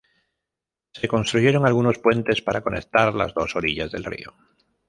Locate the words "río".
4.05-4.33